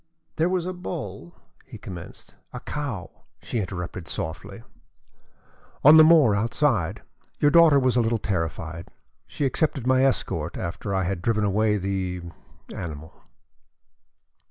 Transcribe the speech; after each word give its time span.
"There 0.37 0.49
was 0.49 0.65
a 0.65 0.73
bull," 0.73 1.35
he 1.63 1.77
commenced, 1.77 2.33
"A 2.53 2.59
cow," 2.59 3.11
she 3.43 3.59
interrupted 3.59 4.07
softly. 4.07 4.63
"On 5.83 5.97
the 5.97 6.03
moor 6.03 6.33
outside. 6.35 7.03
Your 7.37 7.51
daughter 7.51 7.77
was 7.77 7.95
a 7.95 8.01
little 8.01 8.17
terrified. 8.17 8.87
She 9.27 9.45
accepted 9.45 9.85
my 9.85 10.03
escort 10.03 10.57
after 10.57 10.95
I 10.95 11.03
had 11.03 11.21
driven 11.21 11.43
away 11.43 11.77
the 11.77 12.23
animal." 12.73 13.13